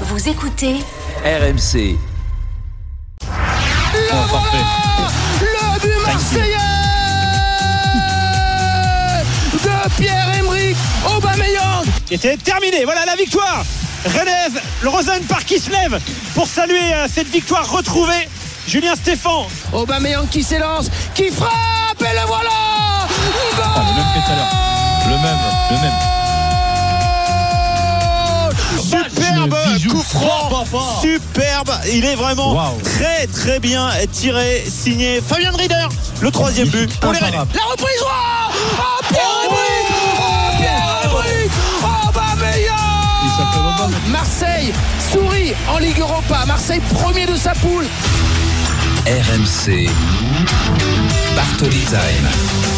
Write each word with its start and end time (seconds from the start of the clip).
Vous 0.00 0.28
écoutez 0.28 0.74
RMC. 1.24 1.96
Le 3.92 4.26
voilà 4.28 4.48
Le 5.40 5.80
but 5.80 6.06
marseillais 6.06 6.56
de 9.52 9.90
Pierre-Emerick 9.96 10.76
Aubameyang 11.16 11.84
était 12.10 12.36
terminé. 12.36 12.84
Voilà 12.84 13.04
la 13.04 13.14
victoire. 13.14 13.64
Rennes, 14.04 14.60
le 14.82 14.88
Rosen 14.88 15.22
Park 15.26 15.44
qui 15.44 15.60
se 15.60 15.70
lève 15.70 16.00
pour 16.34 16.48
saluer 16.48 16.92
euh, 16.92 17.06
cette 17.08 17.28
victoire 17.28 17.70
retrouvée. 17.70 18.28
Julien 18.66 18.96
Stéphan. 18.96 19.46
Aubameyang 19.72 20.28
qui 20.28 20.42
s'élance, 20.42 20.90
qui 21.14 21.30
frappe 21.30 22.00
et 22.00 22.14
le 22.14 22.26
voilà 22.26 22.50
ah, 22.50 23.06
Le 23.76 23.94
même 23.94 24.06
que 24.12 24.26
tout 24.26 24.32
à 24.32 24.36
l'heure. 24.36 24.50
Le 25.06 25.16
même, 25.22 25.38
le 25.70 25.76
même. 25.76 26.13
Superbe. 31.00 31.70
Il 31.92 32.04
est 32.04 32.14
vraiment 32.14 32.54
wow. 32.54 32.78
très 32.82 33.26
très 33.26 33.58
bien 33.60 33.90
tiré, 34.12 34.64
signé 34.66 35.20
Fabien 35.20 35.50
Rieder. 35.52 35.88
Le 36.20 36.30
troisième 36.30 36.68
but 36.68 36.98
pour 37.00 37.12
les 37.12 37.18
Rennes. 37.18 37.32
La 37.32 37.64
reprise, 37.70 38.02
oh, 38.02 38.06
oh 38.78 39.02
Pierre-Emerick 39.08 39.88
oh, 41.82 42.08
Aubameyang 42.08 43.90
Marseille 44.08 44.72
sourit 45.12 45.52
en 45.68 45.78
Ligue 45.78 46.00
Europa. 46.00 46.44
Marseille 46.46 46.80
premier 46.92 47.26
de 47.26 47.36
sa 47.36 47.52
poule. 47.54 47.86
RMC. 49.06 49.88
Bartoli 51.36 51.80
Time. 51.80 52.73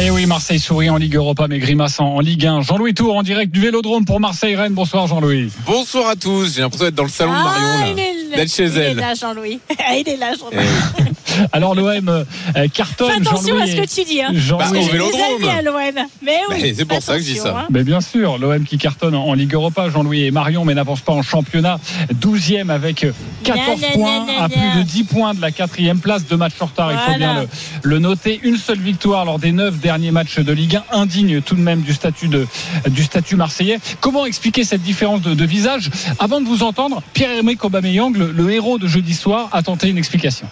Et 0.00 0.10
oui, 0.10 0.26
Marseille 0.26 0.58
sourit 0.58 0.88
en 0.90 0.96
Ligue 0.96 1.14
Europa, 1.16 1.46
mais 1.48 1.58
grimace 1.58 2.00
en 2.00 2.18
Ligue 2.20 2.46
1. 2.46 2.62
Jean-Louis 2.62 2.94
Tour 2.94 3.14
en 3.16 3.22
direct 3.22 3.52
du 3.52 3.60
Vélodrome 3.60 4.04
pour 4.04 4.18
Marseille-Rennes. 4.20 4.72
Bonsoir 4.72 5.06
Jean-Louis. 5.06 5.50
Bonsoir 5.66 6.08
à 6.08 6.16
tous. 6.16 6.54
J'ai 6.54 6.62
l'impression 6.62 6.86
d'être 6.86 6.94
dans 6.94 7.02
le 7.04 7.08
salon 7.10 7.32
de 7.32 7.36
Ah, 7.38 7.42
Marion, 7.44 7.94
il 7.94 7.96
là. 7.96 8.02
est, 8.02 8.36
D'être 8.36 8.52
chez 8.52 8.64
il 8.64 8.78
elle. 8.78 8.98
est 8.98 9.00
là, 9.00 9.14
Jean-Louis. 9.14 9.60
il 9.98 10.08
est 10.08 10.16
là, 10.16 10.32
Jean-Louis. 10.38 10.66
Alors 11.52 11.74
l'OM 11.74 12.08
euh, 12.08 12.24
cartonne. 12.72 13.10
Fais 13.10 13.20
attention 13.28 13.48
Jean-Louis 13.58 13.62
à 13.62 13.66
ce 13.66 13.76
que 13.76 13.82
et- 13.82 13.86
tu 13.86 14.04
dis. 14.04 14.22
Hein. 14.22 14.30
Jean-Louis 14.34 14.70
Bah, 14.72 14.78
au 14.80 14.84
Vélodrome. 14.92 15.44
à 15.48 15.62
l'OM. 15.62 16.06
Mais 16.22 16.38
oui. 16.50 16.74
C'est 16.76 16.84
pour 16.84 17.02
ça 17.02 17.14
que 17.16 17.20
je 17.24 17.32
dis 17.32 17.36
ça. 17.38 17.56
hein. 17.60 17.66
Mais 17.70 17.84
bien 17.84 18.00
sûr, 18.00 18.38
l'OM 18.38 18.64
qui 18.64 18.78
cartonne 18.78 19.14
en 19.14 19.34
Ligue 19.34 19.54
Europa, 19.54 19.88
Jean-Louis 19.90 20.24
et 20.24 20.30
Marion, 20.30 20.64
mais 20.64 20.74
n'avance 20.74 21.00
pas 21.00 21.12
en 21.12 21.22
championnat. 21.22 21.78
12e 22.20 22.70
avec 22.70 23.06
14 23.44 23.80
Gna, 23.80 23.88
gna, 23.88 23.94
points, 23.94 24.26
à 24.40 24.48
plus 24.48 24.78
de 24.78 24.82
10 24.82 25.04
points 25.04 25.34
de 25.34 25.40
la 25.40 25.50
quatrième 25.50 25.98
place, 26.00 26.26
deux 26.26 26.36
matchs 26.36 26.54
en 26.60 26.66
retard, 26.66 26.92
il 26.92 26.98
faut 26.98 27.18
bien 27.18 27.40
le, 27.42 27.48
le 27.82 27.98
noter. 27.98 28.40
Une 28.42 28.56
seule 28.56 28.78
victoire 28.80 29.24
lors 29.24 29.38
des 29.38 29.52
neuf 29.52 29.78
derniers 29.78 30.10
matchs 30.10 30.38
de 30.38 30.52
Ligue 30.52 30.80
1, 30.92 30.96
indigne 31.00 31.40
tout 31.40 31.54
de 31.54 31.60
même 31.60 31.82
du 31.82 31.92
statut, 31.92 32.28
de, 32.28 32.46
du 32.88 33.02
statut 33.02 33.36
marseillais. 33.36 33.78
Comment 34.00 34.26
expliquer 34.26 34.64
cette 34.64 34.82
différence 34.82 35.22
de, 35.22 35.34
de 35.34 35.44
visage? 35.44 35.90
Avant 36.18 36.40
de 36.40 36.46
vous 36.46 36.62
entendre, 36.62 37.02
Pierre-Emerick 37.14 37.64
Aubameyang, 37.64 38.16
le, 38.16 38.30
le 38.32 38.50
héros 38.52 38.78
de 38.78 38.86
jeudi 38.86 39.14
soir, 39.14 39.48
a 39.52 39.62
tenté 39.62 39.88
une 39.88 39.98
explication. 39.98 40.46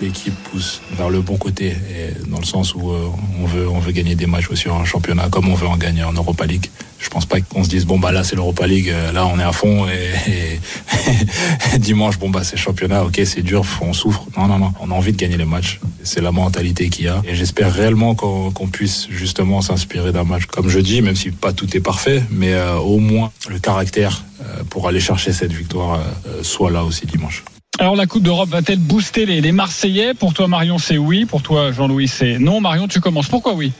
L'équipe 0.00 0.34
pousse 0.50 0.80
vers 0.96 1.10
le 1.10 1.20
bon 1.20 1.36
côté, 1.36 1.68
et 1.68 2.28
dans 2.28 2.38
le 2.38 2.44
sens 2.44 2.74
où 2.74 2.90
euh, 2.90 3.08
on, 3.40 3.46
veut, 3.46 3.68
on 3.68 3.78
veut 3.78 3.92
gagner 3.92 4.14
des 4.14 4.26
matchs 4.26 4.50
aussi 4.50 4.68
en 4.68 4.84
championnat, 4.84 5.28
comme 5.30 5.48
on 5.48 5.54
veut 5.54 5.66
en 5.66 5.76
gagner 5.76 6.04
en 6.04 6.12
Europa 6.12 6.46
League. 6.46 6.70
Je 6.98 7.08
pense 7.08 7.26
pas 7.26 7.40
qu'on 7.40 7.64
se 7.64 7.68
dise, 7.68 7.84
bon, 7.84 7.98
bah 7.98 8.12
là, 8.12 8.22
c'est 8.22 8.36
l'Europa 8.36 8.66
League, 8.66 8.88
euh, 8.88 9.12
là, 9.12 9.26
on 9.26 9.38
est 9.38 9.42
à 9.42 9.52
fond, 9.52 9.86
et, 9.88 10.58
dimanche, 11.78 12.18
bon, 12.18 12.30
bah, 12.30 12.44
c'est 12.44 12.56
championnat, 12.56 13.04
ok, 13.04 13.20
c'est 13.24 13.42
dur, 13.42 13.64
on 13.80 13.92
souffre. 13.92 14.24
Non, 14.36 14.46
non, 14.46 14.58
non, 14.58 14.72
on 14.80 14.90
a 14.90 14.94
envie 14.94 15.12
de 15.12 15.16
gagner 15.16 15.36
les 15.36 15.44
matchs. 15.44 15.80
C'est 16.04 16.20
la 16.20 16.32
mentalité 16.32 16.88
qu'il 16.88 17.06
y 17.06 17.08
a. 17.08 17.22
Et 17.24 17.34
j'espère 17.34 17.72
réellement 17.72 18.14
qu'on 18.14 18.68
puisse 18.68 19.08
justement 19.10 19.62
s'inspirer 19.62 20.12
d'un 20.12 20.24
match 20.24 20.46
comme 20.46 20.68
jeudi, 20.68 21.00
même 21.02 21.16
si 21.16 21.30
pas 21.30 21.52
tout 21.52 21.76
est 21.76 21.80
parfait, 21.80 22.22
mais 22.30 22.54
euh, 22.54 22.76
au 22.76 22.98
moins 22.98 23.30
le 23.48 23.58
caractère 23.58 24.24
pour 24.70 24.88
aller 24.88 24.98
chercher 24.98 25.32
cette 25.32 25.52
victoire 25.52 26.00
soit 26.42 26.72
là 26.72 26.82
aussi 26.82 27.06
dimanche. 27.06 27.44
Alors 27.78 27.96
la 27.96 28.06
Coupe 28.06 28.22
d'Europe 28.22 28.50
va-t-elle 28.50 28.78
booster 28.78 29.24
les, 29.24 29.50
Marseillais? 29.50 30.12
Pour 30.12 30.34
toi 30.34 30.46
Marion 30.46 30.76
c'est 30.76 30.98
oui, 30.98 31.24
pour 31.24 31.42
toi 31.42 31.72
Jean-Louis 31.72 32.06
c'est 32.06 32.38
non. 32.38 32.60
Marion 32.60 32.86
tu 32.86 33.00
commences. 33.00 33.28
Pourquoi 33.28 33.54
oui? 33.54 33.72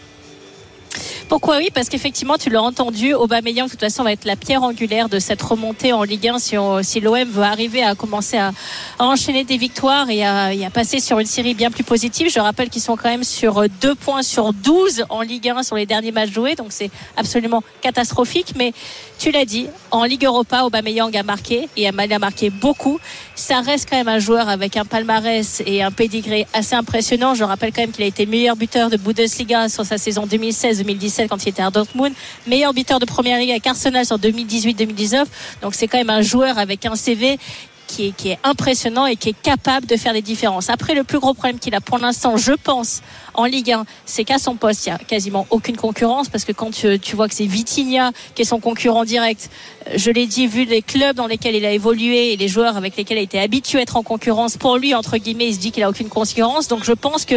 Pourquoi 1.29 1.59
oui? 1.59 1.71
Parce 1.73 1.89
qu'effectivement, 1.89 2.37
tu 2.37 2.51
l'as 2.51 2.61
entendu, 2.61 3.15
Aubameyang, 3.15 3.65
de 3.65 3.71
toute 3.71 3.81
façon, 3.81 4.05
va 4.05 4.13
être 4.13 4.27
la 4.27 4.37
pierre 4.37 4.63
angulaire 4.63 5.09
de 5.09 5.19
cette 5.19 5.41
remontée 5.41 5.95
en 5.95 6.03
Ligue 6.03 6.29
1 6.29 6.39
si, 6.39 7.01
l'OM 7.01 7.25
veut 7.25 7.43
arriver 7.43 7.83
à 7.83 7.95
commencer 7.95 8.37
à, 8.37 8.53
à 8.99 9.05
enchaîner 9.05 9.43
des 9.45 9.57
victoires 9.57 10.11
et 10.11 10.27
à, 10.27 10.53
et 10.53 10.67
à 10.67 10.69
passer 10.69 11.01
sur 11.01 11.19
une 11.21 11.27
série 11.27 11.55
bien 11.55 11.71
plus 11.71 11.85
positive. 11.85 12.31
Je 12.31 12.39
rappelle 12.39 12.69
qu'ils 12.69 12.83
sont 12.83 12.97
quand 12.97 13.09
même 13.09 13.25
sur 13.25 13.67
2 13.81 13.95
points 13.95 14.23
sur 14.23 14.53
12 14.53 15.05
en 15.09 15.23
Ligue 15.23 15.49
1 15.49 15.63
sur 15.63 15.77
les 15.77 15.87
derniers 15.87 16.13
matchs 16.13 16.33
joués, 16.33 16.55
donc 16.55 16.67
c'est 16.69 16.91
absolument 17.17 17.63
catastrophique. 17.81 18.53
Mais 18.57 18.75
tu 19.19 19.31
l'as 19.31 19.47
dit, 19.47 19.69
en 19.93 20.05
Ligue 20.05 20.25
Europa, 20.25 20.65
Aubameyang 20.65 21.15
a 21.17 21.23
marqué 21.23 21.69
et 21.77 21.87
a 21.87 21.93
a 21.93 22.19
marqué 22.19 22.51
beaucoup. 22.51 22.99
Ça 23.35 23.61
reste 23.61 23.89
quand 23.89 23.97
même 23.97 24.09
un 24.09 24.19
joueur 24.19 24.49
avec 24.49 24.77
un 24.77 24.87
palmarès 24.87 25.63
et 25.67 25.83
un 25.83 25.91
pédigré 25.91 26.47
assez 26.55 26.75
impressionnant. 26.75 27.35
Je 27.35 27.45
rappelle 27.45 27.73
quand 27.73 27.83
même 27.83 27.93
qu'il 27.93 28.03
a 28.03 28.07
été 28.07 28.25
meilleur 28.25 28.57
buteur 28.57 28.89
de 28.89 28.97
Bundesliga 28.97 29.69
sur 29.69 29.85
sa 29.85 29.99
saison 29.99 30.27
2016-2017 30.27 31.29
quand 31.29 31.45
il 31.45 31.51
était 31.51 31.63
à 31.63 31.71
Dortmund, 31.71 32.15
meilleur 32.47 32.73
buteur 32.73 32.99
de 32.99 33.05
Première 33.05 33.39
Ligue 33.39 33.51
avec 33.51 33.67
Arsenal 33.67 34.07
sur 34.07 34.19
2018-2019. 34.19 35.25
Donc 35.61 35.75
c'est 35.75 35.87
quand 35.89 35.99
même 35.99 36.11
un 36.11 36.23
joueur 36.23 36.59
avec 36.59 36.87
un 36.87 36.97
CV 36.97 37.39
qui 37.87 38.09
est, 38.09 38.13
qui 38.13 38.31
est 38.31 38.39
impressionnant 38.43 39.07
et 39.07 39.17
qui 39.17 39.31
est 39.31 39.43
capable 39.43 39.87
de 39.87 39.97
faire 39.97 40.15
des 40.15 40.23
différences. 40.23 40.71
Après, 40.71 40.95
le 40.95 41.05
plus 41.05 41.19
gros 41.19 41.35
problème 41.35 41.59
qu'il 41.59 41.75
a 41.75 41.81
pour 41.81 41.99
l'instant, 41.99 42.37
je 42.37 42.53
pense, 42.53 43.03
en 43.35 43.45
Ligue 43.45 43.73
1, 43.73 43.85
c'est 44.05 44.25
qu'à 44.25 44.39
son 44.39 44.57
poste, 44.57 44.87
il 44.87 44.91
n'y 44.91 44.95
a 44.95 44.99
quasiment 44.99 45.47
aucune 45.51 45.77
concurrence 45.77 46.29
parce 46.29 46.45
que 46.45 46.53
quand 46.53 46.71
tu, 46.71 46.99
tu 46.99 47.17
vois 47.17 47.29
que 47.29 47.35
c'est 47.35 47.47
Vitinha 47.47 48.13
qui 48.35 48.43
est 48.43 48.47
son 48.47 48.61
concurrent 48.61 49.05
direct, 49.05 49.51
euh, 49.89 49.93
je 49.97 50.11
l'ai 50.11 50.27
dit, 50.27 50.47
vu 50.47 50.65
les 50.65 50.83
clubs 50.83 51.17
dans 51.17 51.27
lesquels 51.27 51.55
il 51.55 51.65
a 51.65 51.73
évolué 51.73 52.33
et 52.33 52.37
les 52.37 52.49
joueurs 52.49 52.77
avec 52.77 52.97
lesquels 52.97 53.19
il 53.19 53.21
a 53.21 53.25
été 53.25 53.41
habitué 53.41 53.79
à 53.79 53.83
être 53.83 53.97
en 53.97 54.03
concurrence, 54.03 54.57
pour 54.57 54.77
lui, 54.77 54.95
entre 54.95 55.17
guillemets, 55.17 55.49
il 55.49 55.55
se 55.55 55.61
dit 55.61 55.73
qu'il 55.73 55.83
a 55.83 55.89
aucune 55.89 56.09
concurrence. 56.09 56.69
Donc 56.69 56.85
je 56.85 56.93
pense 56.93 57.25
que 57.25 57.37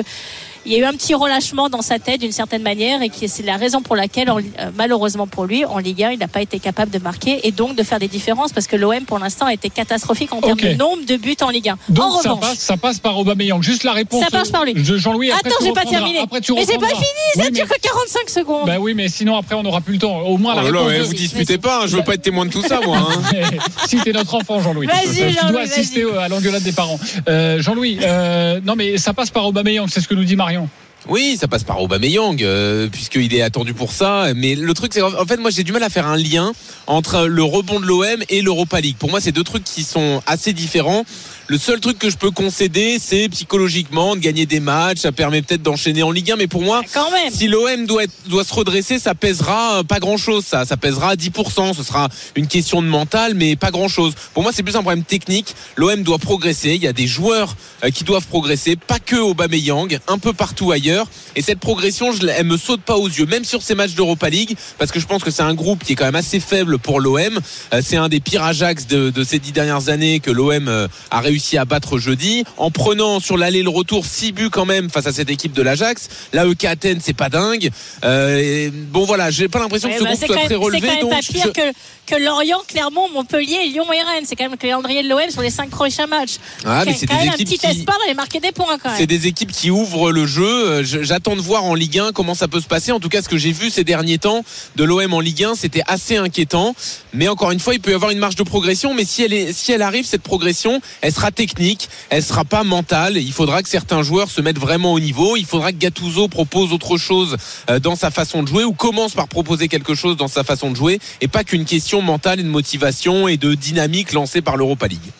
il 0.65 0.73
y 0.73 0.75
a 0.75 0.79
eu 0.79 0.83
un 0.83 0.93
petit 0.93 1.13
relâchement 1.13 1.69
dans 1.69 1.83
sa 1.83 1.99
tête 1.99 2.21
d'une 2.21 2.31
certaine 2.31 2.63
manière 2.63 3.03
et 3.03 3.09
que 3.09 3.27
c'est 3.27 3.43
la 3.43 3.55
raison 3.55 3.83
pour 3.83 3.95
laquelle, 3.95 4.29
euh, 4.29 4.41
malheureusement 4.75 5.27
pour 5.27 5.45
lui, 5.45 5.63
en 5.63 5.77
Ligue 5.77 6.03
1, 6.03 6.11
il 6.11 6.19
n'a 6.19 6.27
pas 6.27 6.41
été 6.41 6.59
capable 6.59 6.91
de 6.91 6.97
marquer 6.97 7.47
et 7.47 7.51
donc 7.51 7.75
de 7.75 7.83
faire 7.83 7.99
des 7.99 8.07
différences 8.07 8.51
parce 8.51 8.65
que 8.65 8.75
l'OM 8.75 9.05
pour 9.05 9.19
l'instant 9.19 9.45
a 9.45 9.53
été 9.53 9.69
catastrophique 9.69 10.33
en 10.33 10.41
termes 10.41 10.57
de 10.57 10.73
nombre 10.73 11.05
de 11.05 11.17
buts 11.17 11.37
en 11.41 11.49
Ligue 11.49 11.69
1. 11.69 11.77
Donc 11.89 12.05
en 12.05 12.21
ça 12.21 12.29
revanche, 12.29 12.41
passe, 12.41 12.59
ça 12.59 12.77
passe 12.77 12.99
par 12.99 13.17
Aubameyang. 13.19 13.61
Juste 13.61 13.83
la 13.83 13.93
réponse. 13.93 14.23
Ça 14.23 14.31
passe 14.31 14.49
par 14.49 14.65
lui. 14.65 14.73
de 14.73 14.97
Jean-Louis. 14.97 15.31
Attends, 15.31 15.49
j'ai 15.61 15.71
pas. 15.71 15.83
Terminé. 15.97 16.19
Après, 16.19 16.41
tu 16.41 16.53
Mais 16.53 16.65
c'est 16.65 16.77
pas 16.77 16.87
fini, 16.87 16.99
ça 17.35 17.41
Oui, 17.45 17.51
dure 17.51 17.65
mais- 17.69 17.75
que 17.75 17.81
45 17.81 18.29
secondes. 18.29 18.67
Bah 18.67 18.77
oui, 18.79 18.93
mais 18.93 19.07
sinon 19.09 19.35
après 19.37 19.55
on 19.55 19.63
n'aura 19.63 19.81
plus 19.81 19.93
le 19.93 19.99
temps. 19.99 20.19
Au 20.21 20.37
moins 20.37 20.53
Oh 20.55 20.57
la 20.57 20.63
là 20.63 20.71
là, 20.71 20.85
réponse. 20.85 20.99
de- 21.01 21.07
vous 21.07 21.13
disputez 21.13 21.57
pas, 21.57 21.81
hein, 21.83 21.87
je 21.87 21.95
veux 21.97 22.03
pas 22.03 22.13
être 22.15 22.21
témoin 22.21 22.45
de 22.45 22.51
tout 22.51 22.61
ça, 22.63 22.79
moi. 22.85 22.97
hein. 22.97 23.33
si 23.87 23.97
t'es 23.97 24.11
notre 24.11 24.35
enfant, 24.35 24.61
Jean-Louis. 24.61 24.87
Vas-y, 24.87 25.07
tu 25.07 25.33
Jean-Louis, 25.33 25.51
dois 25.51 25.61
assister 25.61 26.03
à 26.19 26.27
l'engueulade 26.27 26.63
des 26.63 26.71
parents. 26.71 26.99
Euh, 27.29 27.61
Jean-Louis, 27.61 27.99
euh, 28.01 28.59
non 28.63 28.75
mais 28.75 28.97
ça 28.97 29.13
passe 29.13 29.29
par 29.29 29.45
Aubameyang, 29.45 29.87
c'est 29.89 30.01
ce 30.01 30.07
que 30.07 30.15
nous 30.15 30.23
dit 30.25 30.35
Marion. 30.35 30.69
Oui, 31.07 31.37
ça 31.39 31.47
passe 31.47 31.63
par 31.63 31.79
Aubameyang, 31.83 32.41
euh, 32.41 32.87
puisqu'il 32.91 33.31
est 33.35 33.43
attendu 33.43 33.75
pour 33.75 33.91
ça. 33.91 34.29
Mais 34.35 34.55
le 34.55 34.73
truc, 34.73 34.91
c'est 34.91 35.03
en 35.03 35.25
fait, 35.27 35.37
moi, 35.37 35.51
j'ai 35.51 35.61
du 35.63 35.71
mal 35.71 35.83
à 35.83 35.89
faire 35.89 36.07
un 36.07 36.17
lien 36.17 36.51
entre 36.87 37.25
le 37.27 37.43
rebond 37.43 37.79
de 37.79 37.85
l'OM 37.85 38.23
et 38.27 38.41
l'Europa 38.41 38.81
League. 38.81 38.95
Pour 38.97 39.11
moi, 39.11 39.21
c'est 39.21 39.31
deux 39.31 39.43
trucs 39.43 39.63
qui 39.63 39.83
sont 39.83 40.23
assez 40.25 40.51
différents. 40.51 41.05
Le 41.47 41.59
seul 41.59 41.79
truc 41.79 41.99
que 41.99 42.09
je 42.09 42.17
peux 42.17 42.31
concéder, 42.31 42.97
c'est 42.99 43.29
psychologiquement 43.29 44.15
de 44.15 44.19
gagner 44.19 44.47
des 44.47 44.59
matchs. 44.59 44.97
Ça 45.01 45.11
permet 45.11 45.43
peut-être 45.43 45.61
d'enchaîner 45.61 46.01
en 46.01 46.09
Ligue 46.09 46.31
1, 46.31 46.37
mais 46.37 46.47
pour 46.47 46.63
moi, 46.63 46.81
Quand 46.91 47.11
même. 47.11 47.31
si 47.31 47.47
l'OM 47.47 47.85
doit, 47.85 48.05
être- 48.05 48.11
doit 48.27 48.43
se 48.43 48.51
redresser, 48.51 48.97
ça 48.97 49.13
pèsera 49.13 49.79
euh, 49.79 49.83
pas 49.83 49.99
grand-chose. 49.99 50.43
Ça, 50.43 50.65
ça 50.65 50.75
pèsera 50.75 51.15
10%. 51.15 51.75
Ce 51.75 51.83
sera 51.83 52.09
une 52.35 52.47
question 52.47 52.81
de 52.81 52.87
mental, 52.87 53.35
mais 53.35 53.55
pas 53.55 53.69
grand-chose. 53.69 54.13
Pour 54.33 54.41
moi, 54.41 54.51
c'est 54.55 54.63
plus 54.63 54.75
un 54.75 54.81
problème 54.81 55.03
technique. 55.03 55.53
L'OM 55.75 56.01
doit 56.01 56.17
progresser. 56.17 56.71
Il 56.73 56.81
y 56.81 56.87
a 56.87 56.93
des 56.93 57.05
joueurs 57.05 57.55
euh, 57.83 57.91
qui 57.91 58.03
doivent 58.05 58.25
progresser, 58.25 58.75
pas 58.75 58.97
que 58.97 59.15
Aubameyang, 59.17 59.99
un 60.07 60.17
peu 60.17 60.33
partout 60.33 60.71
ailleurs. 60.71 61.05
Et 61.35 61.43
cette 61.43 61.59
progression, 61.59 62.11
je, 62.11 62.25
elle 62.25 62.47
me 62.47 62.57
saute 62.57 62.81
pas 62.81 62.97
aux 62.97 63.07
yeux, 63.07 63.27
même 63.27 63.45
sur 63.45 63.61
ces 63.61 63.75
matchs 63.75 63.93
d'Europa 63.93 64.29
League, 64.31 64.57
parce 64.79 64.91
que 64.91 64.99
je 64.99 65.05
pense 65.05 65.23
que 65.23 65.29
c'est 65.29 65.43
un 65.43 65.53
groupe 65.53 65.83
qui 65.83 65.93
est 65.93 65.95
quand 65.95 66.05
même 66.05 66.15
assez 66.15 66.39
faible 66.39 66.79
pour 66.79 66.99
l'OM. 66.99 67.39
Euh, 67.71 67.81
c'est 67.85 67.97
un 67.97 68.09
des 68.09 68.19
pires 68.19 68.43
Ajax 68.43 68.87
de, 68.87 69.11
de 69.11 69.23
ces 69.23 69.37
dix 69.37 69.51
dernières 69.51 69.89
années 69.89 70.19
que 70.19 70.31
l'OM 70.31 70.67
a 71.11 71.19
réussi 71.21 71.34
à 71.57 71.65
battre 71.65 71.97
jeudi, 71.97 72.43
en 72.57 72.71
prenant 72.71 73.19
sur 73.19 73.37
l'aller 73.37 73.59
et 73.59 73.63
le 73.63 73.69
retour 73.69 74.05
six 74.05 74.31
buts 74.31 74.49
quand 74.49 74.65
même 74.65 74.89
face 74.89 75.07
à 75.07 75.13
cette 75.13 75.29
équipe 75.29 75.53
de 75.53 75.61
l'Ajax. 75.61 76.09
Là, 76.33 76.45
EK 76.45 76.65
Athènes, 76.65 76.99
c'est 77.01 77.13
pas 77.13 77.29
dingue. 77.29 77.69
Euh, 78.03 78.37
et 78.39 78.69
bon, 78.71 79.05
voilà, 79.05 79.31
j'ai 79.31 79.47
pas 79.47 79.59
l'impression 79.59 79.87
Ouais, 79.89 79.95
que 79.95 79.99
ce 79.99 80.03
bah, 80.03 80.09
groupe 80.11 80.19
c'est 80.21 80.25
soit 80.27 80.35
très 80.35 80.43
même- 80.49 80.57
c'est 80.59 80.63
relevé. 80.65 80.87
quand 80.87 80.93
même 80.93 81.01
donc 81.01 81.11
pas 81.11 81.19
pire 81.19 81.43
je- 81.45 81.49
que, 81.51 82.15
que 82.15 82.21
Lorient, 82.23 82.59
Clermont, 82.67 83.09
Montpellier, 83.13 83.67
Lyon 83.67 83.85
et 83.93 84.01
Rennes. 84.01 84.23
C'est 84.25 84.35
quand 84.35 84.43
même 84.45 84.51
le 84.51 84.57
calendrier 84.57 85.03
de 85.03 85.09
l'OM 85.09 85.29
sur 85.29 85.41
les 85.41 85.49
cinq 85.49 85.69
prochains 85.69 86.07
matchs. 86.07 86.35
Ah, 86.65 86.83
mais 86.85 86.93
C'est 86.93 86.99
c'est 86.99 87.07
quand 87.07 87.15
des 87.17 87.19
même 87.25 87.29
un 87.29 87.33
équipes 87.33 87.47
petit 87.49 87.57
qui- 87.59 87.65
espoir 87.79 87.97
d'aller 87.99 88.13
marquer 88.13 88.39
des 88.39 88.51
points 88.51 88.77
quand 88.81 88.89
C'est 88.93 88.99
même. 88.99 89.05
des 89.19 89.27
équipes 89.27 89.51
qui 89.51 89.69
ouvrent 89.71 90.11
le 90.11 90.25
jeu. 90.25 90.45
Euh, 90.45 90.83
j'attends 90.83 91.35
de 91.35 91.41
voir 91.41 91.63
en 91.65 91.75
Ligue 91.75 91.99
1 91.99 92.11
comment 92.11 92.33
ça 92.35 92.47
peut 92.47 92.59
se 92.61 92.67
passer. 92.67 92.91
En 92.91 92.99
tout 92.99 93.09
cas, 93.09 93.21
ce 93.21 93.29
que 93.29 93.37
j'ai 93.37 93.51
vu 93.51 93.69
ces 93.69 93.83
derniers 93.83 94.17
temps 94.17 94.43
de 94.75 94.83
l'OM 94.83 95.13
en 95.13 95.19
Ligue 95.19 95.43
1, 95.43 95.55
c'était 95.55 95.83
assez 95.87 96.17
inquiétant. 96.17 96.75
Mais 97.13 97.27
encore 97.27 97.51
une 97.51 97.59
fois, 97.59 97.73
il 97.73 97.79
peut 97.79 97.91
y 97.91 97.93
avoir 97.93 98.11
une 98.11 98.19
marge 98.19 98.35
de 98.35 98.43
progression. 98.43 98.93
Mais 98.93 99.05
si 99.05 99.23
elle, 99.23 99.33
est, 99.33 99.53
si 99.53 99.71
elle 99.71 99.81
arrive, 99.81 100.05
cette 100.05 100.21
progression, 100.21 100.81
elle 101.01 101.13
sera 101.13 101.24
technique, 101.31 101.89
elle 102.09 102.23
sera 102.23 102.45
pas 102.45 102.63
mentale. 102.63 103.17
Il 103.17 103.31
faudra 103.31 103.63
que 103.63 103.69
certains 103.69 104.03
joueurs 104.03 104.29
se 104.29 104.41
mettent 104.41 104.59
vraiment 104.59 104.93
au 104.93 104.99
niveau. 104.99 105.37
Il 105.37 105.45
faudra 105.45 105.71
que 105.71 105.77
Gattuso 105.77 106.27
propose 106.27 106.73
autre 106.73 106.97
chose 106.97 107.37
euh, 107.69 107.79
dans 107.79 107.95
sa 107.95 108.11
façon 108.11 108.43
de 108.43 108.47
jouer 108.47 108.63
ou 108.63 108.73
commence 108.73 109.13
par 109.13 109.27
proposer 109.27 109.67
quelque 109.67 109.95
chose 109.95 110.17
dans 110.17 110.27
sa 110.27 110.43
façon 110.43 110.71
de 110.71 110.75
jouer 110.75 110.99
et 111.21 111.27
pas 111.27 111.43
qu'une 111.43 111.65
question 111.65 112.01
mentale 112.01 112.39
et 112.39 112.43
de 112.43 112.49
motivation 112.49 113.27
et 113.27 113.37
de 113.37 113.55
dynamique 113.55 114.13
lancée 114.13 114.41
par 114.41 114.57
l'Europa 114.57 114.87
League. 114.87 115.11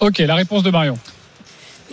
Ok, 0.00 0.18
la 0.18 0.34
réponse 0.34 0.62
de 0.62 0.70
Marion. 0.70 0.98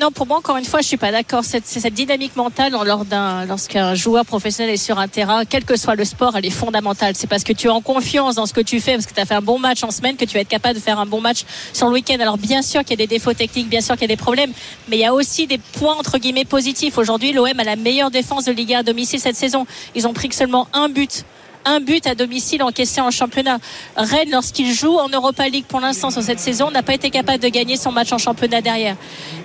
Non, 0.01 0.09
pour 0.11 0.25
moi, 0.25 0.37
encore 0.37 0.57
une 0.57 0.65
fois, 0.65 0.81
je 0.81 0.87
suis 0.87 0.97
pas 0.97 1.11
d'accord. 1.11 1.43
Cette, 1.43 1.67
cette 1.67 1.93
dynamique 1.93 2.35
mentale, 2.35 2.71
lors 2.71 3.05
d'un, 3.05 3.45
lorsqu'un 3.45 3.93
joueur 3.93 4.25
professionnel 4.25 4.73
est 4.73 4.77
sur 4.77 4.97
un 4.97 5.07
terrain, 5.07 5.45
quel 5.45 5.63
que 5.63 5.77
soit 5.77 5.93
le 5.93 6.05
sport, 6.05 6.35
elle 6.35 6.43
est 6.47 6.49
fondamentale. 6.49 7.13
C'est 7.15 7.27
parce 7.27 7.43
que 7.43 7.53
tu 7.53 7.67
es 7.67 7.69
en 7.69 7.81
confiance 7.81 8.33
dans 8.33 8.47
ce 8.47 8.53
que 8.53 8.61
tu 8.61 8.79
fais, 8.79 8.93
parce 8.93 9.05
que 9.05 9.13
tu 9.13 9.19
as 9.19 9.27
fait 9.27 9.35
un 9.35 9.43
bon 9.43 9.59
match 9.59 9.83
en 9.83 9.91
semaine, 9.91 10.17
que 10.17 10.25
tu 10.25 10.33
vas 10.33 10.39
être 10.39 10.47
capable 10.47 10.73
de 10.73 10.79
faire 10.79 10.99
un 10.99 11.05
bon 11.05 11.21
match 11.21 11.43
sur 11.71 11.85
le 11.85 11.93
week-end. 11.93 12.17
Alors, 12.19 12.39
bien 12.39 12.63
sûr 12.63 12.81
qu'il 12.81 12.99
y 12.99 13.03
a 13.03 13.05
des 13.05 13.05
défauts 13.05 13.35
techniques, 13.35 13.69
bien 13.69 13.81
sûr 13.81 13.93
qu'il 13.93 14.01
y 14.01 14.11
a 14.11 14.15
des 14.15 14.17
problèmes, 14.17 14.53
mais 14.87 14.97
il 14.97 15.01
y 15.01 15.05
a 15.05 15.13
aussi 15.13 15.45
des 15.45 15.59
points, 15.59 15.93
entre 15.93 16.17
guillemets, 16.17 16.45
positifs. 16.45 16.97
Aujourd'hui, 16.97 17.31
l'OM 17.31 17.59
a 17.59 17.63
la 17.63 17.75
meilleure 17.75 18.09
défense 18.09 18.45
de 18.45 18.53
Ligue 18.53 18.73
1 18.73 18.79
à 18.79 18.83
domicile 18.83 19.19
cette 19.19 19.35
saison. 19.35 19.67
Ils 19.93 20.07
ont 20.07 20.13
pris 20.13 20.29
que 20.29 20.35
seulement 20.35 20.67
un 20.73 20.89
but 20.89 21.25
un 21.65 21.79
but 21.79 22.05
à 22.07 22.15
domicile 22.15 22.63
encaissé 22.63 23.01
en 23.01 23.11
championnat. 23.11 23.59
Rennes, 23.95 24.31
lorsqu'il 24.31 24.73
joue 24.73 24.97
en 24.97 25.09
Europa 25.09 25.47
League 25.47 25.65
pour 25.67 25.79
l'instant 25.79 26.09
sur 26.09 26.21
cette 26.21 26.39
saison, 26.39 26.71
n'a 26.71 26.83
pas 26.83 26.93
été 26.93 27.09
capable 27.09 27.39
de 27.39 27.49
gagner 27.49 27.77
son 27.77 27.91
match 27.91 28.11
en 28.11 28.17
championnat 28.17 28.61
derrière. 28.61 28.95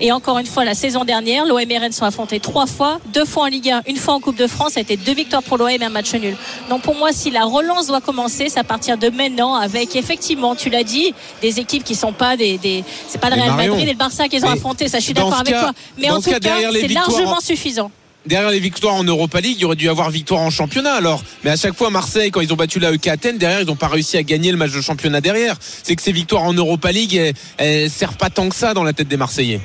Et 0.01 0.13
encore 0.13 0.39
une 0.39 0.47
fois, 0.47 0.65
la 0.65 0.75
saison 0.75 1.05
dernière, 1.05 1.47
l'OM 1.47 1.59
et 1.59 1.79
Rennes 1.79 1.93
sont 1.93 2.05
affrontés 2.05 2.41
trois 2.41 2.67
fois, 2.67 3.01
deux 3.13 3.25
fois 3.25 3.45
en 3.45 3.47
Ligue 3.47 3.71
1, 3.71 3.83
une 3.87 3.97
fois 3.97 4.15
en 4.15 4.21
Coupe 4.21 4.37
de 4.37 4.47
France. 4.47 4.73
Ça 4.73 4.81
a 4.81 4.83
été 4.83 4.97
deux 4.97 5.15
victoires 5.15 5.43
pour 5.43 5.59
l'OM 5.59 5.69
et 5.69 5.83
un 5.83 5.89
match 5.89 6.15
nul. 6.15 6.37
Donc 6.69 6.83
pour 6.83 6.95
moi, 6.95 7.11
si 7.13 7.31
la 7.31 7.45
relance 7.45 7.87
doit 7.87 8.01
commencer, 8.01 8.49
c'est 8.49 8.61
à 8.61 8.65
partir 8.65 8.99
de 8.99 9.09
maintenant, 9.11 9.55
avec 9.55 9.97
effectivement, 9.97 10.55
tu 10.55 10.71
l'as 10.71 10.85
dit, 10.85 11.15
des 11.43 11.61
équipes 11.61 11.85
qui 11.85 11.95
sont 11.95 12.13
pas 12.13 12.37
des, 12.37 12.59
des 12.59 12.85
c'est 13.09 13.21
pas 13.21 13.31
le 13.31 13.37
Real 13.37 13.57
Madrid 13.57 13.89
et 13.89 13.93
le 13.93 13.97
Barça 13.97 14.29
qu'ils 14.29 14.45
ont 14.45 14.51
affronté. 14.51 14.89
Ça, 14.89 14.99
je 14.99 15.05
suis 15.05 15.15
d'accord 15.15 15.41
avec 15.41 15.55
toi. 15.55 15.73
Mais 15.99 16.11
en 16.11 16.21
tout 16.21 16.31
cas, 16.31 16.39
c'est 16.73 16.89
largement 16.89 17.41
suffisant 17.41 17.91
derrière 18.27 18.51
les 18.51 18.61
victoires 18.61 18.95
en 18.95 19.05
Europa 19.05 19.41
League, 19.41 19.57
il 19.59 19.65
aurait 19.65 19.77
dû 19.77 19.87
y 19.87 19.89
avoir 19.89 20.11
victoire 20.11 20.41
en 20.41 20.51
championnat 20.51 20.95
alors. 20.95 21.23
Mais 21.45 21.51
à 21.51 21.57
chaque 21.57 21.75
fois, 21.75 21.91
Marseille, 21.91 22.31
quand 22.31 22.41
ils 22.41 22.53
ont 22.53 22.57
battu 22.57 22.79
la 22.79 22.93
EK 22.93 23.09
Athènes, 23.09 23.39
derrière, 23.39 23.61
ils 23.61 23.67
n'ont 23.67 23.77
pas 23.77 23.89
réussi 23.89 24.17
à 24.17 24.23
gagner 24.23 24.51
le 24.51 24.57
match 24.57 24.73
de 24.73 24.81
championnat 24.81 25.21
derrière. 25.21 25.57
C'est 25.61 25.97
que 25.97 26.03
ces 26.03 26.13
victoires 26.13 26.43
en 26.43 26.53
Europa 26.53 26.93
League, 26.93 27.15
elles, 27.15 27.35
elles 27.59 27.91
servent 27.91 28.17
pas 28.17 28.31
tant 28.31 28.49
que 28.49 28.55
ça 28.55 28.75
dans 28.75 28.85
la 28.85 28.93
tête 28.93 29.09
des 29.09 29.17
Marseillais 29.17 29.61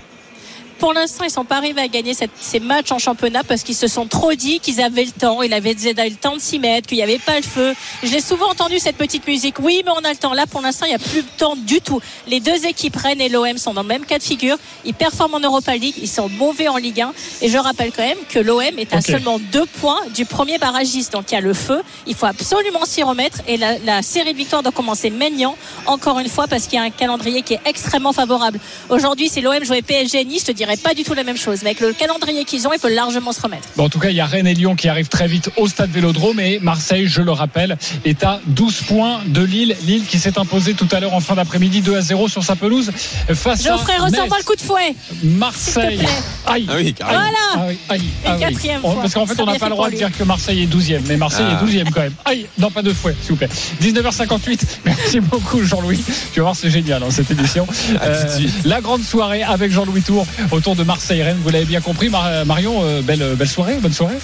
pour 0.81 0.94
l'instant, 0.94 1.25
ils 1.25 1.30
sont 1.30 1.45
pas 1.45 1.57
arrivés 1.57 1.81
à 1.81 1.88
gagner 1.88 2.13
ces 2.16 2.60
matchs 2.60 2.92
en 2.92 2.98
championnat 2.98 3.44
parce 3.44 3.62
qu'ils 3.62 3.75
se 3.75 3.86
sont 3.86 4.07
trop 4.07 4.33
dit 4.33 4.60
qu'ils 4.60 4.81
avaient 4.81 5.06
le 5.06 5.12
temps. 5.12 5.44
Ils 5.44 5.54
avaient 5.54 5.75
le 5.75 6.16
temps 6.16 6.36
de 6.36 6.42
s'y 6.42 6.57
mettre, 6.57 6.88
qu'il 6.88 6.98
n'y 6.98 7.04
avait 7.04 7.19
pas 7.19 7.36
le 7.36 7.44
feu. 7.44 7.75
J'ai 8.01 8.19
souvent 8.19 8.50
entendu 8.50 8.80
cette 8.80 8.98
petite 8.98 9.28
musique. 9.28 9.57
Oui, 9.60 9.83
mais 9.86 9.92
on 9.92 10.04
a 10.04 10.10
le 10.10 10.18
temps. 10.18 10.33
Là, 10.33 10.48
pour 10.48 10.60
l'instant, 10.60 10.88
il 10.88 10.89
n'y 10.89 10.95
a 10.95 11.00
plus 11.00 11.22
de 11.22 11.28
temps 11.38 11.56
du 11.56 11.81
tout. 11.81 12.01
Les 12.25 12.39
deux 12.39 12.66
équipes, 12.66 12.95
Rennes 12.95 13.22
et 13.22 13.30
l'OM, 13.30 13.60
sont 13.60 13.75
dans 13.75 13.83
le 13.83 13.88
même 13.89 14.06
cas 14.06 14.18
de 14.18 14.24
figure. 14.24 14.57
Ils 14.83 14.95
performent 14.95 15.36
en 15.36 15.39
Europa 15.39 15.75
League. 15.75 15.94
Ils 16.01 16.10
sont 16.10 16.30
mauvais 16.30 16.68
en 16.68 16.78
Ligue 16.78 17.01
1. 17.01 17.13
Et 17.44 17.50
je 17.50 17.60
rappelle 17.60 17.92
quand 17.92 18.01
même 18.01 18.18
que 18.28 18.39
l'OM 18.39 18.80
est 18.80 18.92
à 18.92 19.01
seulement 19.01 19.38
deux 19.38 19.68
points 19.68 20.01
du 20.16 20.25
premier 20.25 20.57
barragiste. 20.57 21.13
Donc, 21.13 21.25
il 21.30 21.36
y 21.36 21.38
a 21.38 21.42
le 21.42 21.54
feu. 21.54 21.83
Il 22.07 22.16
faut 22.16 22.25
absolument 22.25 22.86
s'y 22.86 23.04
remettre. 23.04 23.38
Et 23.48 23.57
la, 23.57 24.01
série 24.01 24.33
de 24.33 24.38
victoires 24.38 24.63
doit 24.63 24.72
commencer 24.72 25.12
maintenant, 25.12 25.56
encore 25.86 26.18
une 26.18 26.28
fois, 26.28 26.48
parce 26.48 26.63
qu'il 26.63 26.80
y 26.80 26.81
a 26.81 26.86
un 26.86 26.89
calendrier 26.89 27.44
qui 27.44 27.54
est 27.54 27.62
extrêmement 27.66 28.13
favorable. 28.13 28.60
Aujourd'hui, 28.89 29.30
si 29.30 29.42
l'OM 29.42 29.63
jouait 29.63 29.83
PSG 29.83 30.25
Nice, 30.25 30.42
je 30.42 30.48
te 30.48 30.51
dirais 30.54 30.70
pas 30.77 30.94
du 30.94 31.03
tout 31.03 31.13
la 31.13 31.23
même 31.23 31.38
chose. 31.38 31.59
Mais 31.63 31.71
avec 31.71 31.79
le 31.79 31.94
calendrier 31.94 32.45
qu'ils 32.45 32.68
ont, 32.68 32.73
ils 32.73 32.79
peuvent 32.79 32.94
largement 32.94 33.31
se 33.31 33.41
remettre. 33.41 33.68
Bon, 33.75 33.85
en 33.85 33.89
tout 33.89 34.00
cas, 34.00 34.09
il 34.09 34.15
y 34.15 34.21
a 34.21 34.25
Rennes 34.25 34.47
et 34.47 34.53
Lyon 34.53 34.75
qui 34.75 34.88
arrivent 34.89 35.09
très 35.09 35.27
vite 35.27 35.50
au 35.57 35.68
stade 35.68 35.91
Vélodrome 35.91 36.39
et 36.39 36.59
Marseille, 36.59 37.07
je 37.07 37.21
le 37.21 37.31
rappelle, 37.31 37.77
est 38.06 38.23
à 38.23 38.39
12 38.47 38.81
points 38.83 39.21
de 39.25 39.41
Lille. 39.41 39.75
Lille 39.85 40.06
qui 40.06 40.19
s'est 40.19 40.38
imposé 40.38 40.73
tout 40.73 40.88
à 40.91 41.00
l'heure 41.00 41.13
en 41.13 41.19
fin 41.19 41.35
d'après-midi 41.35 41.81
2 41.81 41.95
à 41.95 42.01
0 42.01 42.27
sur 42.27 42.44
sa 42.44 42.56
pelouse 42.56 42.91
face 43.33 43.63
Geoffrey, 43.63 43.94
à 43.95 44.03
ressens 44.03 44.27
pas 44.27 44.38
le 44.38 44.44
coup 44.44 44.56
de 44.56 44.62
fouet. 44.62 44.95
Marseille. 45.23 46.00
Aïe. 46.45 46.68
Ah 46.69 46.73
oui, 46.77 46.95
Voilà. 47.00 47.27
Ah 47.53 47.59
aïe, 47.89 48.01
ah 48.25 48.35
quatrième 48.39 48.81
fois. 48.81 48.97
Parce 49.01 49.13
qu'en 49.13 49.25
fait, 49.25 49.39
on 49.41 49.45
n'a 49.45 49.59
pas 49.59 49.69
le 49.69 49.71
droit 49.71 49.89
de 49.89 49.95
dire 49.95 50.09
que 50.15 50.23
Marseille 50.23 50.63
est 50.63 50.73
12e, 50.73 51.01
mais 51.07 51.18
Marseille 51.18 51.45
est 51.45 51.65
12e 51.65 51.91
quand 51.91 52.01
même. 52.01 52.13
Aïe, 52.25 52.45
non, 52.57 52.71
pas 52.71 52.81
de 52.81 52.94
fouet, 52.94 53.15
s'il 53.21 53.31
vous 53.31 53.35
plaît. 53.38 53.50
19h58. 53.81 54.59
Merci 54.85 55.19
beaucoup, 55.19 55.63
Jean-Louis. 55.63 56.03
Tu 56.33 56.39
vas 56.39 56.45
voir, 56.45 56.56
c'est 56.56 56.69
génial, 56.69 57.03
hein, 57.03 57.07
cette 57.09 57.31
édition. 57.31 57.68
Euh, 58.01 58.39
la 58.65 58.81
grande 58.81 59.03
soirée 59.03 59.44
avec 59.44 59.71
Jean-Louis 59.71 60.01
Tour 60.01 60.25
autour 60.62 60.75
de 60.75 60.84
Marseille-Rennes. 60.84 61.40
Vous 61.44 61.50
l'avez 61.50 61.66
bien 61.66 61.81
compris, 61.81 62.10
Marion. 62.10 62.84
Euh, 62.84 63.02
belle, 63.02 63.36
belle 63.36 63.50
soirée, 63.50 63.78
bonne 63.81 63.94
soirée. 63.94 64.19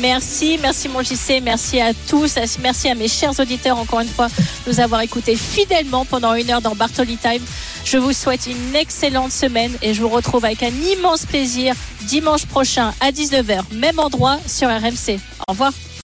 Merci, 0.00 0.58
merci 0.60 0.88
mon 0.88 1.00
JC, 1.00 1.40
merci 1.42 1.80
à 1.80 1.94
tous, 1.94 2.34
merci 2.60 2.88
à 2.88 2.94
mes 2.94 3.08
chers 3.08 3.38
auditeurs 3.38 3.78
encore 3.78 4.00
une 4.00 4.08
fois 4.08 4.26
de 4.26 4.70
nous 4.70 4.80
avoir 4.80 5.00
écoutés 5.00 5.36
fidèlement 5.36 6.04
pendant 6.04 6.34
une 6.34 6.50
heure 6.50 6.60
dans 6.60 6.74
Bartoli 6.74 7.16
Time. 7.16 7.40
Je 7.84 7.98
vous 7.98 8.12
souhaite 8.12 8.48
une 8.48 8.74
excellente 8.74 9.32
semaine 9.32 9.72
et 9.80 9.94
je 9.94 10.02
vous 10.02 10.10
retrouve 10.10 10.44
avec 10.44 10.62
un 10.62 10.72
immense 10.92 11.24
plaisir 11.24 11.74
dimanche 12.02 12.44
prochain 12.44 12.92
à 13.00 13.12
19h, 13.12 13.60
même 13.76 13.98
endroit 13.98 14.38
sur 14.46 14.68
RMC. 14.68 15.20
Au 15.46 15.52
revoir. 15.52 15.72